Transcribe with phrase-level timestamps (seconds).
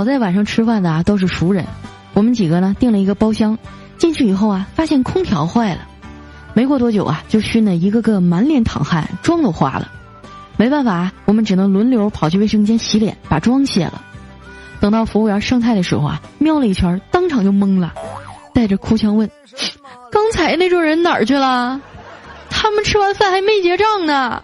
[0.00, 1.62] 好在晚上吃饭的啊都是熟人，
[2.14, 3.58] 我们几个呢订了一个包厢，
[3.98, 5.86] 进去以后啊，发现空调坏了。
[6.54, 9.92] 没过多久啊，就熏得一个个满脸淌汗，妆都花了。
[10.56, 14.02] 没办法，我们只能轮流跑去卫生间洗脸，把妆卸了。
[14.80, 17.92] 等到服务员上菜的时候啊，瞄了一圈，当场就懵了，
[18.54, 19.30] 带着哭腔问
[20.10, 21.78] ：“刚才那桌人哪儿去了？
[22.48, 24.42] 他们吃完饭还没结账呢。”